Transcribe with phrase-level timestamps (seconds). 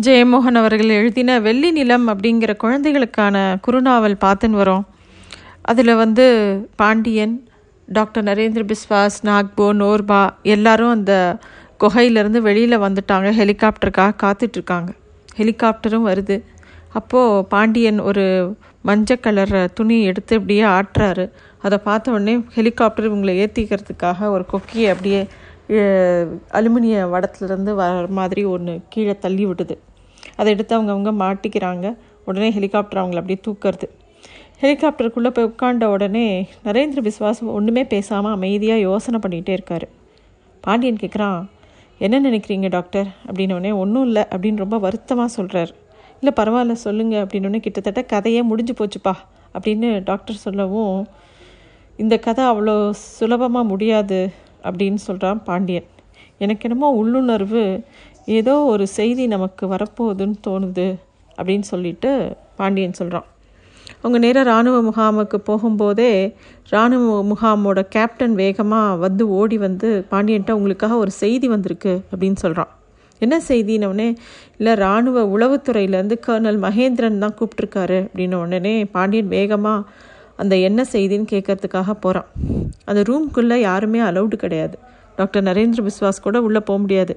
[0.00, 4.84] ஜெயமோகன் அவர்கள் எழுதின வெள்ளி நிலம் அப்படிங்கிற குழந்தைகளுக்கான குறுநாவல் பார்த்துன்னு வரோம்.
[5.62, 6.26] அதில் வந்து
[6.76, 7.48] பாண்டியன்
[7.86, 11.36] டாக்டர் நரேந்திர பிஸ்வாஸ் நாக்போ நோர்பா எல்லாரும் அந்த
[11.80, 13.28] குகையிலேருந்து வெளியில் வந்துட்டாங்க.
[13.40, 14.88] ஹெலிகாப்டருக்காக காத்துட்ருக்காங்க.
[15.36, 16.42] ஹெலிகாப்டரும் வருது.
[16.92, 21.30] அப்போது பாண்டியன் ஒரு மஞ்சள் கலர் துணி எடுத்து அப்படியே ஆட்டுறாரு.
[21.62, 25.26] அதை பார்த்த உடனே ஹெலிகாப்டர் இவங்களை ஏற்றிக்கிறதுக்காக ஒரு கொக்கியை அப்படியே
[26.58, 29.74] அலுமினிய வடத்துலேருந்து வர மாதிரி ஒன்று கீழே தள்ளி விடுது
[30.38, 31.86] அதை எடுத்து அவங்கவுங்க மாட்டிக்கிறாங்க.
[32.28, 33.86] உடனே ஹெலிகாப்டர் அவங்கள அப்படியே தூக்குறது.
[34.62, 36.24] ஹெலிகாப்டருக்குள்ளே போய் உட்காண்ட உடனே
[36.66, 39.86] நரேந்திர பிஸ்வாஸ் ஒன்றுமே பேசாமல் அமைதியாக யோசனை பண்ணிகிட்டே இருக்கார்.
[40.64, 41.40] பாண்டியன் கேட்குறான்
[42.00, 43.08] என்ன நினைக்கிறீங்க டாக்டர்?
[43.28, 45.72] அப்படின்னோடனே ஒன்றும் இல்லை அப்படின்னு ரொம்ப வருத்தமாக சொல்கிறார்
[46.20, 49.14] இல்லை பரவாயில்ல சொல்லுங்கள் அப்படின்னோடனே கிட்டத்தட்ட கதையே முடிஞ்சு போச்சுப்பா
[49.54, 50.96] அப்படின்னு டாக்டர் சொல்லவும்
[51.98, 52.74] இந்த கதை அவ்வளோ
[53.18, 54.18] சுலபமாக முடியாது
[54.64, 55.88] அப்படின்னு சொல்கிறான் பாண்டியன்.
[56.38, 57.64] எனக்கு என்னமோ உள்ளுணர்வு
[58.26, 60.88] ஏதோ ஒரு செய்தி நமக்கு வரப்போகுதுன்னு தோணுது
[61.38, 62.10] அப்படின்னு சொல்லிட்டு
[62.56, 63.26] பாண்டியன் சொல்கிறான்
[64.02, 66.34] அவங்க நேராக இராணுவ முகாமுக்கு போகும்போதே
[66.70, 72.72] இராணுவ முகாமோட கேப்டன் வேகமாக வந்து ஓடி வந்து பாண்டியன்ட்ட உங்களுக்காக ஒரு செய்தி வந்திருக்கு அப்படின்னு சொல்கிறான்
[73.18, 74.08] என்ன செய்தினவுடனே
[74.58, 79.84] இல்லை இராணுவ உளவுத்துறையிலேருந்து கர்னல் மகேந்திரன் தான் கூப்பிட்ருக்காரு அப்படின்ன உடனே பாண்டியன் வேகமாக
[80.42, 82.28] அந்த என்ன செய்தின்னு கேட்கறதுக்காக போகிறான்
[82.88, 84.76] அந்த ரூம்குள்ளே யாருமே அலௌடு கிடையாது.
[85.18, 87.14] டாக்டர் நரேந்திர பிஸ்வாஸ் கூட உள்ளே போக முடியாது.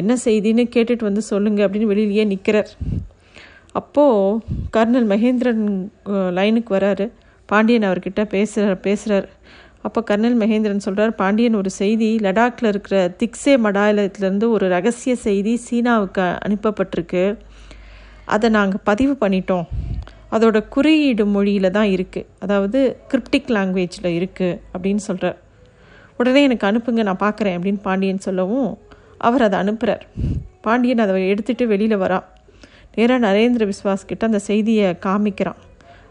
[0.00, 2.70] என்ன செய்தின்னு கேட்டுட்டு வந்து சொல்லுங்கள் அப்படின்னு வெளியிலேயே நிற்கிறார்
[3.80, 4.38] அப்போது
[4.76, 5.64] கர்னல் மகேந்திரன்
[6.38, 7.06] லைனுக்கு வராரு.
[7.48, 9.28] பாண்டியன் அவர்கிட்ட பேசுகிறார் பேசுகிறார்
[9.86, 16.26] அப்போ கர்னல் மகேந்திரன் சொல்கிறார் பாண்டியன் ஒரு செய்தி லடாக்கில் இருக்கிற திக்ஸே மடாலயத்துலேருந்து ஒரு ரகசிய செய்தி சீனாவுக்கு
[16.46, 17.24] அனுப்பப்பட்டிருக்கு.
[18.34, 19.68] அதை நாங்கள் பதிவு பண்ணிட்டோம்.
[20.32, 22.78] அதோட குறியீடு மொழியில் தான் இருக்குது அதாவது
[23.10, 25.38] கிரிப்டிக் லாங்குவேஜில் இருக்குது அப்படின்னு சொல்கிறார்
[26.20, 28.70] உடனே எனக்கு அனுப்புங்க நான் பார்க்குறேன் அப்படின்னு பாண்டியன் சொல்லவும்
[29.26, 30.04] அவர் அதை அனுப்புகிறார்
[30.66, 32.26] பாண்டியன் அதை எடுத்துகிட்டு வெளியில் வரான்.
[32.96, 35.58] நேராக நரேந்திர விஸ்வாஸ் கிட்ட அந்த செய்தியை காமிக்கிறான்.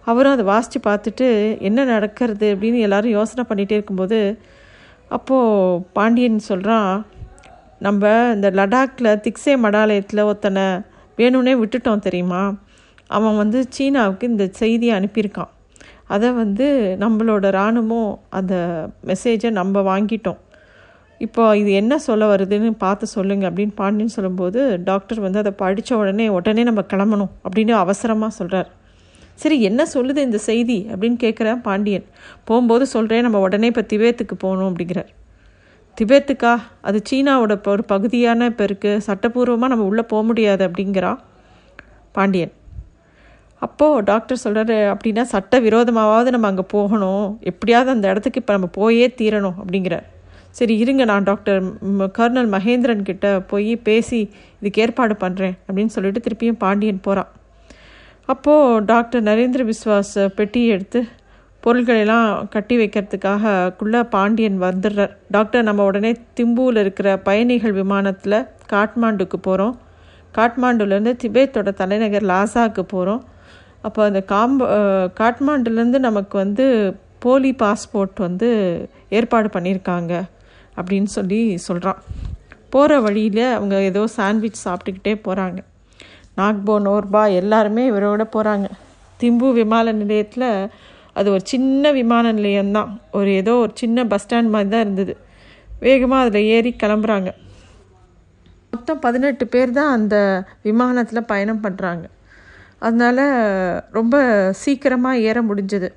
[0.05, 1.27] அவரும் அதை வாசித்து பார்த்துட்டு
[1.67, 2.47] என்ன நடக்கிறது?
[2.53, 4.19] அப்படின்னு எல்லாரும் யோசனை பண்ணிகிட்டே இருக்கும்போது
[5.15, 6.91] அப்போது பாண்டியன் சொல்கிறான்
[7.85, 10.65] நம்ம இந்த லடாக்கில் திக்ஸே மடாலயத்தில் ஒருத்தனை
[11.17, 12.41] வேணும்னே விட்டுட்டோம் தெரியுமா?
[13.09, 15.51] அவன் வந்து சீனாவுக்கு இந்த செய்தியை அனுப்பியிருக்கான்.
[16.15, 16.67] அதை வந்து
[17.03, 18.53] நம்மளோட இராணுவம் அந்த
[19.09, 20.39] மெசேஜை நம்ம வாங்கிட்டோம்.
[21.21, 24.59] இப்போ இது என்ன சொல்ல வருதுன்னு பார்த்து சொல்லுங்கள் அப்படின்னு பாண்டியன் சொல்லும்போது
[24.89, 28.69] டாக்டர் வந்து அதை படித்த உடனே உடனே நம்ம கிளம்பணும் அப்படின்னு அவசரமாக சொல்கிறார்
[29.41, 32.05] சரி என்ன சொல்லுது இந்த செய்தி அப்படின்னு கேட்குறேன் பாண்டியன்.
[32.47, 35.11] போகும்போது சொல்கிறேன் நம்ம உடனே இப்போ திபேத்துக்கு போகணும் அப்படிங்கிறார்.
[35.97, 36.53] திபேத்துக்கா?
[36.81, 41.19] அது சீனாவோட ஒரு பகுதியான இப்போ இருக்குது சட்டப்பூர்வமாக நம்ம உள்ளே போக முடியாது அப்படிங்கிறான்
[42.17, 42.53] பாண்டியன்.
[43.65, 47.25] அப்போது டாக்டர் சொல்கிறாரு அப்படின்னா சட்ட விரோதமாவது நம்ம அங்கே போகணும்.
[47.51, 50.05] எப்படியாவது அந்த இடத்துக்கு இப்போ நம்ம போயே தீரணும் அப்படிங்கிறார்.
[50.57, 51.63] சரி இருங்க நான் டாக்டர்
[52.17, 54.19] கர்னல் மகேந்திரன் கிட்ட போய் பேசி
[54.59, 57.31] இதுக்கு ஏற்பாடு பண்ணுறேன் அப்படின்னு சொல்லிட்டு திருப்பியும் பாண்டியன் போகிறான்
[58.33, 61.01] அப்போது டாக்டர் நரேந்திர விஸ்வாஸ் பெட்டியை எடுத்து
[61.63, 65.13] பொருள்களெல்லாம் கட்டி வைக்கிறதுக்காகக்குள்ளே பாண்டியன் வந்துடுறார்.
[65.35, 68.39] டாக்டர் நம்ம உடனே திம்பூவில் இருக்கிற பயணிகள் விமானத்தில்
[68.73, 69.75] காட்மாண்டுக்கு போகிறோம்
[70.37, 73.23] காட்மாண்டுலேருந்து திபேத்தோட தலைநகர் லாசாவுக்கு போகிறோம்
[73.87, 74.69] அப்போ அந்த காம்ப
[75.19, 76.65] காட்மாண்டுலேருந்து நமக்கு வந்து
[77.19, 78.49] போலி பாஸ்போர்ட் வந்து
[79.09, 80.13] ஏற்பாடு பண்ணியிருக்காங்க
[80.79, 82.01] அப்படின்னு சொல்லி சொல்கிறான்
[82.69, 85.59] போகிற வழியில் அவங்க ஏதோ சாண்ட்விச் சாப்பிட்டுக்கிட்டே போகிறாங்க
[86.37, 88.67] நாக்போ நோர்பா எல்லாருமே இவரோட போகிறாங்க
[89.19, 90.49] திம்பு விமான நிலையத்தில்
[91.15, 92.89] அது ஒரு சின்ன விமான நிலையம்தான்.
[93.17, 95.13] ஒரு ஏதோ ஒரு சின்ன பஸ் ஸ்டாண்ட் மாதிரி தான் இருந்தது.
[95.79, 97.29] வேகமாக அதில் ஏறி கிளம்புறாங்க.
[98.73, 100.15] மொத்தம் பதினெட்டு பேர் தான் அந்த
[100.67, 102.05] விமானத்தில் பயணம் பண்ணுறாங்க
[102.85, 103.23] அதனால்
[103.97, 104.15] ரொம்ப
[104.63, 105.89] சீக்கிரமாக ஏற முடிஞ்சது.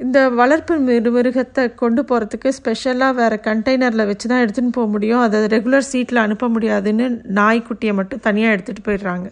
[0.00, 5.24] இந்த வளர்ப்பு மிரு மிருகத்தை கொண்டு போகிறதுக்கு ஸ்பெஷலாக வேறு கண்டெய்னரில் வச்சு தான் எடுத்துகிட்டு போக முடியும்.
[5.26, 7.06] அதை ரெகுலர் சீட்டில் அனுப்ப முடியாதுன்னு
[7.40, 9.26] நாய்க்குட்டியை மட்டும் தனியாக எடுத்துகிட்டு போயிடுறாங்க.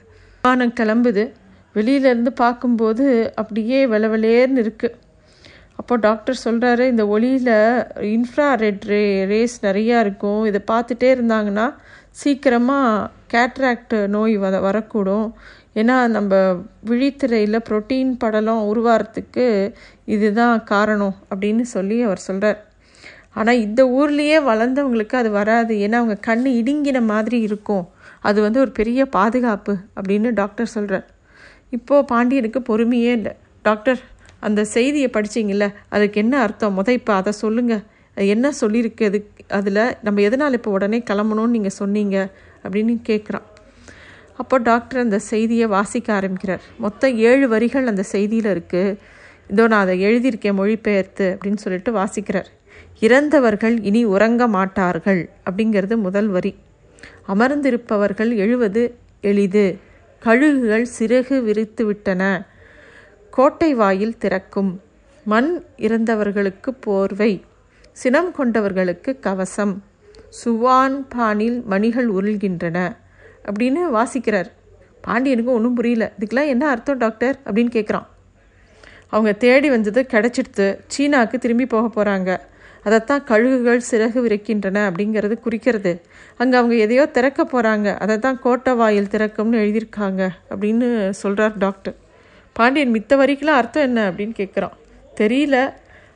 [0.45, 1.25] விமானம் கிளம்புது.
[1.77, 3.07] வெளியிலேருந்து பார்க்கும்போது
[3.41, 4.99] அப்படியே விளவலேர்னு இருக்குது
[5.81, 7.55] அப்போ டாக்டர் சொல்கிறாரு இந்த ஒளியில்
[8.15, 9.03] இன்ஃப்ரா ரெட் ரே
[9.33, 10.43] ரேஸ் நிறையா இருக்கும்.
[10.51, 11.67] இதை பார்த்துட்டே இருந்தாங்கன்னா
[12.21, 15.27] சீக்கிரமாக கேட்ராக்ட் நோய் வர வரக்கூடும்.
[15.77, 16.33] ஏன்னா நம்ம
[16.91, 19.47] விழித்திரையில் புரோட்டீன் படலம் உருவாகிறதுக்கு
[20.15, 22.61] இதுதான் காரணம் அப்படின்னு சொல்லி அவர் சொல்கிறார்
[23.41, 25.75] ஆனால் இந்த ஊர்லேயே வளர்ந்தவங்களுக்கு அது வராது.
[25.85, 27.85] ஏன்னா அவங்க கண் இடுங்கின மாதிரி இருக்கும்.
[28.29, 31.07] அது வந்து ஒரு பெரிய பாதுகாப்பு அப்படின்னு டாக்டர் சொல்கிறார்
[31.77, 33.33] இப்போது பாண்டியனுக்கு பொறுமையே இல்லை.
[33.69, 34.01] டாக்டர்
[34.47, 36.77] அந்த செய்தியை படிச்சீங்கல்ல அதுக்கு என்ன அர்த்தம்?
[36.79, 37.83] முத இப்போ அதை சொல்லுங்கள்
[38.17, 39.05] அது என்ன சொல்லியிருக்கு?
[39.11, 39.19] அது
[39.59, 42.17] அதில் நம்ம எதனால் இப்போ உடனே கிளம்பணும்னு நீங்கள் சொன்னீங்க
[42.65, 43.47] அப்படின்னு கேட்குறான்
[44.37, 46.63] அப்போ டாக்டர் அந்த செய்தியை வாசிக்க ஆரம்பிக்கிறார்.
[46.79, 48.97] மொத்தம் ஏழு வரிகள் அந்த செய்தியில் இருக்குது
[49.49, 52.47] இதோ நான் அதை எழுதியிருக்கேன் மொழிபெயர்த்து அப்படின்னு சொல்லிட்டு வாசிக்கிறார்.
[53.01, 56.57] இறந்தவர்கள் இனி உறங்க மாட்டார்கள் அப்படிங்கிறது முதல் வரி.
[57.29, 59.79] அமர்ந்திருப்பவர்கள் எழுவது எளிது.
[60.23, 62.47] கழுகுகள் சிறகு விரித்து விட்டன.
[63.31, 64.81] கோட்டை வாயில் திறக்கும்.
[65.25, 67.45] மண் இறந்தவர்களுக்கு போர்வை.
[67.93, 69.83] சினம் கொண்டவர்களுக்கு கவசம்.
[70.45, 72.97] சுவான் பானில் மணிகள் உருள்கின்றன.
[73.45, 74.51] அப்படின்னு வாசிக்கிறார்.
[75.07, 76.13] பாண்டியனுக்கும் ஒன்றும் புரியல.
[76.19, 77.39] இதுக்கெலாம் என்ன அர்த்தம் டாக்டர்?
[77.45, 78.07] அப்படின்னு கேட்குறான்
[79.09, 80.79] அவங்க தேடி வந்தது கிடச்சிடுத்து.
[80.87, 82.39] சீனாவுக்கு திரும்பி போக போகிறாங்க
[82.85, 86.03] அதைத்தான் கழுகுகள் சிறகு விரைக்கின்றன அப்படிங்கிறது குறிக்கிறது.
[86.37, 91.95] அங்கே அவங்க எதையோ திறக்க போகிறாங்க அதை தான் கோட்டை வாயில் திறக்கும்னு எழுதியிருக்காங்க அப்படின்னு சொல்கிறார் டாக்டர்.
[92.53, 94.11] பாண்டியன் மித்த வரைக்கெலாம் அர்த்தம் என்ன?
[94.11, 94.77] அப்படின்னு கேட்குறான்
[95.21, 95.73] தெரியல.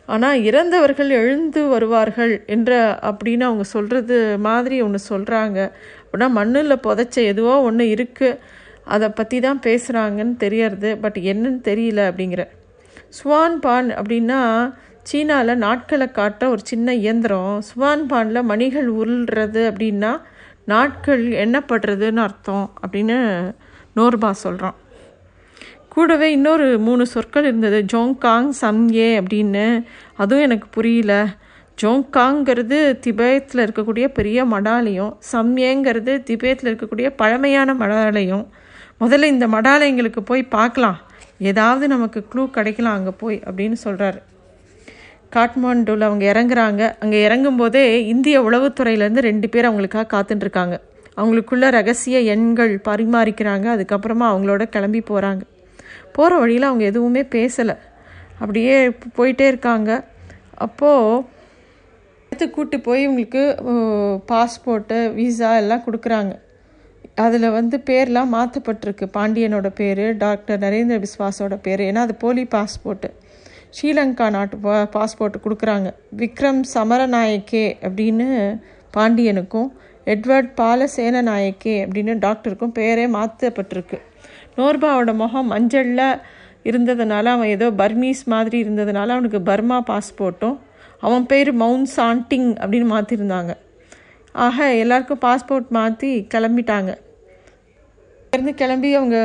[0.07, 2.73] ஆனால் இறந்தவர்கள் எழுந்து வருவார்கள் என்ற
[3.03, 5.59] அப்படின்னு அவங்க சொல்கிறது மாதிரி ஒன்று சொல்கிறாங்க
[6.03, 8.39] அப்படின்னா மண்ணில் புதைச்ச எதுவோ ஒன்று இருக்குது
[8.85, 10.91] அதை பற்றி தான் பேசுகிறாங்கன்னு தெரியறது.
[10.97, 12.43] பட் என்னன்னு தெரியல அப்படிங்கிற.
[13.11, 14.41] ஸ்வான் பான் அப்படின்னா
[15.03, 17.63] சீனாவில் நாட்களை காட்ட ஒரு சின்ன இயந்திரம்.
[17.69, 20.13] ஸ்வான் பானில் மணிகள் உருள்றது அப்படின்னா
[20.65, 23.19] நாட்கள் எண்ணப்படுறதுன்னு அர்த்தம் அப்படின்னு
[23.97, 24.77] நோர்பா சொல்கிறான்
[25.97, 27.79] கூடவே இன்னொரு மூணு சொற்கள் இருந்தது.
[27.93, 29.67] ஜோங்காங் சம்யே அப்படின்னு.
[30.17, 31.13] அதுவும் எனக்கு புரியல.
[31.83, 35.13] ஜோங்காங்கிறது திபேத்தில் இருக்கக்கூடிய பெரிய மடாலயம்.
[35.33, 38.45] சம்யேங்கிறது திபேத்தில் இருக்கக்கூடிய பழமையான மடாலயம்.
[39.01, 40.99] முதல்ல இந்த மடாலயங்களுக்கு போய் பார்க்கலாம்.
[41.39, 44.21] ஏதாவது நமக்கு க்ளூ கிடைக்கலாம் அங்கே போய் அப்படின்னு சொல்கிறாரு
[45.31, 46.83] காட்மாண்டுவில் அவங்க இறங்குறாங்க.
[47.01, 47.85] அங்கே இறங்கும்போதே
[48.15, 50.77] இந்திய உளவுத்துறையிலேருந்து ரெண்டு பேர் அவங்களுக்காக காத்துட்ருக்காங்க
[51.17, 53.67] அவங்களுக்குள்ள ரகசிய எண்கள் பரிமாறிக்கிறாங்க.
[53.77, 55.45] அதுக்கப்புறமா அவங்களோட கிளம்பி போகிறாங்க
[56.13, 57.77] போகிற வழியில் அவங்க எதுவுமே பேசலை.
[58.39, 58.75] அப்படியே
[59.19, 59.91] போயிட்டே இருக்காங்க.
[60.67, 61.23] அப்போது
[62.33, 63.43] எடுத்து கூட்டி போய் இவங்களுக்கு
[64.31, 66.33] பாஸ்போர்ட்டு விசா எல்லாம் கொடுக்குறாங்க.
[67.25, 71.81] அதில் வந்து பேர்லாம் மாற்றப்பட்டிருக்கு பாண்டியனோட பேர் டாக்டர் நரேந்திர விஸ்வாஸோட பேர்.
[71.81, 73.11] ஏன்னா அது போலி பாஸ்போர்ட்டு
[73.77, 75.89] ஸ்ரீலங்கா நாட்டு பா பாஸ்போர்ட் கொடுக்குறாங்க.
[76.21, 78.29] விக்ரம் சமரநாயக்கே அப்படின்னு
[78.97, 79.71] பாண்டியனுக்கும்
[80.07, 83.99] எட்வர்ட் பாலசேன நாயக்கே அப்படின்னு டாக்டருக்கும் பேரே மாற்றப்பட்டிருக்கு
[84.57, 86.07] நோர்பாவோட முகம் மஞ்சளில்
[86.71, 90.57] இருந்ததுனால அவன் ஏதோ பர்மீஸ் மாதிரி இருந்ததுனால அவனுக்கு பர்மா பாஸ்போர்ட்டும்
[91.01, 93.53] அவன் பேர் மவுண்ட் சாண்டிங் அப்படின்னு மாற்றிருந்தாங்க
[94.35, 96.93] ஆக எல்லாருக்கும் பாஸ்போர்ட் மாற்றி கிளம்பிட்டாங்க.
[98.33, 99.19] இருந்து கிளம்பி அவங்க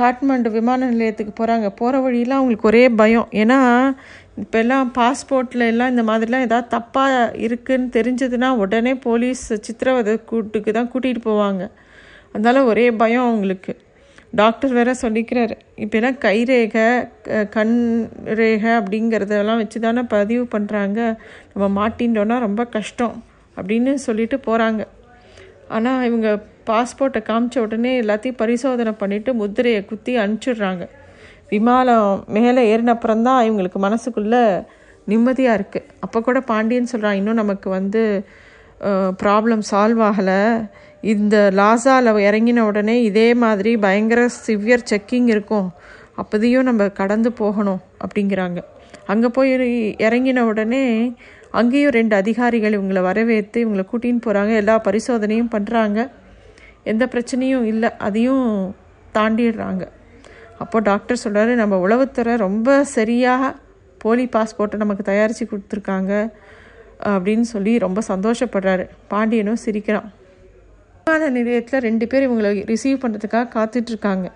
[0.00, 3.28] காட்மாண்டு விமான நிலையத்துக்கு போகிறாங்க போகிற வழியெலாம் அவங்களுக்கு ஒரே பயம்.
[3.42, 3.58] ஏன்னா
[4.42, 10.90] இப்போ எல்லாம் பாஸ்போர்ட்டில் எல்லாம் இந்த மாதிரிலாம் ஏதாவது தப்பாக இருக்குன்னு தெரிஞ்சதுன்னா உடனே போலீஸ் சித்திரவதை கூட்டுக்கு தான்
[10.92, 11.62] கூட்டிகிட்டு போவாங்க.
[12.32, 13.72] அதனால் ஒரே பயம் அவங்களுக்கு.
[14.40, 15.54] டாக்டர் வேற சொல்லிக்கிறாரு.
[15.84, 16.86] இப்போலாம் கைரேகை
[17.56, 17.76] கண்
[18.38, 21.00] ரேகை அப்படிங்கிறதெல்லாம் வச்சு தானே பதிவு பண்ணுறாங்க
[21.52, 23.16] நம்ம மாட்டின்றோன்னா ரொம்ப கஷ்டம்
[23.56, 24.82] அப்படின்னு சொல்லிட்டு போகிறாங்க
[25.76, 26.28] ஆனால் இவங்க
[26.70, 30.84] பாஸ்போர்ட்டை காமிச்ச உடனே எல்லாத்தையும் பரிசோதனை பண்ணிவிட்டு முத்திரையை குத்தி அனுப்பிச்சிடுறாங்க.
[31.54, 34.42] விமானம் மேலே ஏறினப்புறம் தான் இவங்களுக்கு மனசுக்குள்ளே
[35.10, 38.02] நிம்மதியாக இருக்குது அப்போ கூட பாண்டியன் சொல்கிறான் இன்னும் நமக்கு வந்து
[39.22, 40.40] ப்ராப்ளம் சால்வ் ஆகலை.
[41.12, 45.68] இந்த லாசாவில் இறங்கின உடனே இதே மாதிரி பயங்கர சிவியர் செக்கிங் இருக்கும்.
[46.20, 48.58] அப்போதையும் நம்ம கடந்து போகணும் அப்படிங்கிறாங்க.
[49.12, 49.52] அங்கே போய்
[50.06, 50.84] இறங்கின உடனே
[51.60, 55.98] அங்கேயும் ரெண்டு அதிகாரிகள் இவங்களை வரவேற்று இவங்களை கூட்டின்னு போகிறாங்க எல்லா பரிசோதனையும் பண்ணுறாங்க
[56.82, 57.90] எந்த பிரச்சனையும் இல்லை.
[58.06, 58.46] அதையும்
[59.16, 59.84] தாண்டிடுறாங்க.
[60.58, 63.52] அப்போது டாக்டர் சொல்கிறாரு நம்ம உளவுத்துறை ரொம்ப சரியாக
[63.98, 66.12] போலி பாஸ்போர்ட்டை நமக்கு தயாரித்து கொடுத்துருக்காங்க
[67.12, 68.84] அப்படின்னு சொல்லி ரொம்ப சந்தோஷப்படுறாரு.
[69.08, 70.10] பாண்டியனும் சிரிக்கிறான்.
[71.06, 74.26] விமான நிலையத்தில் ரெண்டு பேர் இவங்களை ரிசீவ் பண்ணுறதுக்காக காத்துட்ருக்காங்க.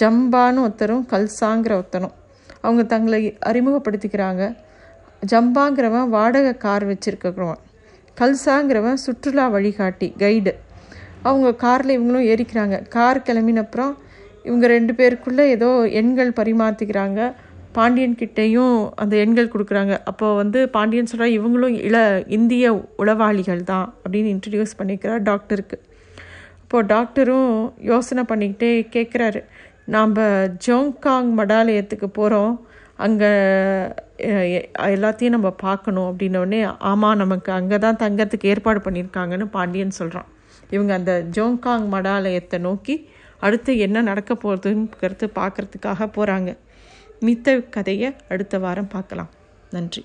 [0.00, 2.12] ஜம்பான்னு ஒருத்தரும் கல்சாங்கிற ஒருத்தரும்
[2.66, 4.42] அவங்க தங்களை அறிமுகப்படுத்திக்கிறாங்க.
[5.30, 7.60] ஜம்பாங்கிறவன் வாடகை கார் வச்சுருக்கிறவன்.
[8.20, 10.52] கல்சாங்கிறவன் சுற்றுலா வழிகாட்டி கைடு
[11.28, 12.78] அவங்க காரில் இவங்களும் ஏறிக்கிறாங்க.
[12.96, 13.94] கார் கிளம்பினப்புறம்
[14.48, 17.20] இவங்க ரெண்டு பேருக்குள்ளே ஏதோ எண்கள் பரிமாற்றிக்கிறாங்க
[17.78, 19.96] பாண்டியன் கிட்டேயும் அந்த எண்கள் கொடுக்குறாங்க.
[20.12, 21.96] அப்போ வந்து பாண்டியன் சொல்கிறா இவங்களும் இள
[22.38, 25.78] இந்திய உளவாளிகள் தான் அப்படின்னு இன்ட்ரடியூஸ் பண்ணிக்கிறார் டாக்டருக்கு
[26.72, 29.40] இப்போது டாக்டரும் யோசனை பண்ணிக்கிட்டே கேட்குறாரு
[29.84, 30.14] நாம்
[30.66, 33.30] ஜோங்காங் மடாலயத்துக்கு போகிறோம் அங்கே
[34.76, 40.30] எல்லாத்தையும் நம்ம பார்க்கணும் அப்படின்னோடனே ஆமாம் நமக்கு அங்கே தான் தங்கறதுக்கு ஏற்பாடு பண்ணியிருக்காங்கன்னு பாண்டியன் சொல்கிறான்
[40.70, 42.96] இவங்க அந்த ஜோங்காங் மடாலயத்தை நோக்கி
[43.40, 46.56] அடுத்து என்ன நடக்க போகிறதுங்கிறது பார்க்குறதுக்காக போகிறாங்க
[47.20, 49.30] மித்த கதையை அடுத்த வாரம் பார்க்கலாம்.
[49.70, 50.04] நன்றி.